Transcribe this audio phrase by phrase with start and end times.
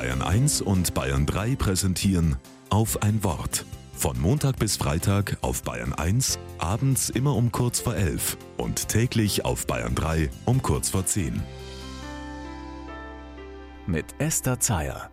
[0.00, 2.36] Bayern 1 und Bayern 3 präsentieren
[2.70, 3.66] auf ein Wort.
[3.92, 9.44] Von Montag bis Freitag auf Bayern 1, abends immer um kurz vor 11 und täglich
[9.44, 11.42] auf Bayern 3 um kurz vor 10.
[13.86, 15.10] Mit Esther Zeyer.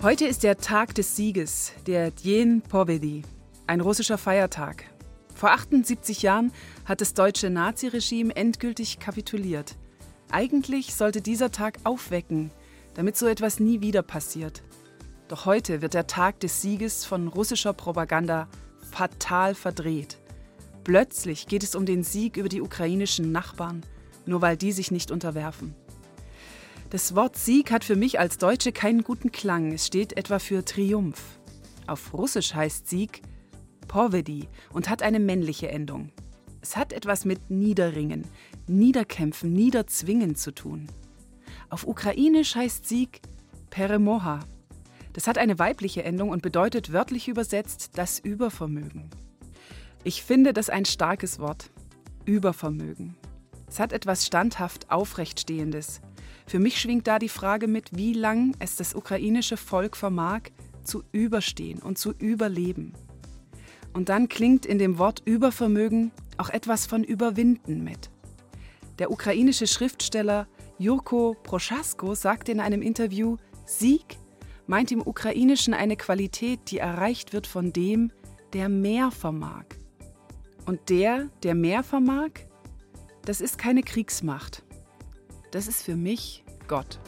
[0.00, 3.24] Heute ist der Tag des Sieges, der Dien Povedi,
[3.66, 4.91] ein russischer Feiertag.
[5.42, 6.52] Vor 78 Jahren
[6.84, 9.74] hat das deutsche Naziregime endgültig kapituliert.
[10.30, 12.52] Eigentlich sollte dieser Tag aufwecken,
[12.94, 14.62] damit so etwas nie wieder passiert.
[15.26, 18.46] Doch heute wird der Tag des Sieges von russischer Propaganda
[18.92, 20.18] fatal verdreht.
[20.84, 23.82] Plötzlich geht es um den Sieg über die ukrainischen Nachbarn,
[24.26, 25.74] nur weil die sich nicht unterwerfen.
[26.90, 29.72] Das Wort Sieg hat für mich als Deutsche keinen guten Klang.
[29.72, 31.20] Es steht etwa für Triumph.
[31.88, 33.22] Auf Russisch heißt Sieg
[33.92, 36.12] Povedi und hat eine männliche Endung.
[36.62, 38.24] Es hat etwas mit Niederringen,
[38.66, 40.86] Niederkämpfen, Niederzwingen zu tun.
[41.68, 43.20] Auf Ukrainisch heißt Sieg
[43.68, 44.40] Peremoha.
[45.12, 49.10] Das hat eine weibliche Endung und bedeutet wörtlich übersetzt das Übervermögen.
[50.04, 51.70] Ich finde das ein starkes Wort.
[52.24, 53.14] Übervermögen.
[53.68, 56.00] Es hat etwas standhaft Aufrechtstehendes.
[56.46, 60.44] Für mich schwingt da die Frage mit, wie lang es das ukrainische Volk vermag,
[60.82, 62.94] zu überstehen und zu überleben.
[63.92, 68.10] Und dann klingt in dem Wort Übervermögen auch etwas von Überwinden mit.
[68.98, 70.46] Der ukrainische Schriftsteller
[70.78, 74.18] Jurko Proschasko sagte in einem Interview, Sieg
[74.66, 78.12] meint im Ukrainischen eine Qualität, die erreicht wird von dem,
[78.52, 79.64] der mehr vermag.
[80.66, 82.30] Und der, der mehr vermag,
[83.24, 84.64] das ist keine Kriegsmacht.
[85.50, 86.98] Das ist für mich Gott.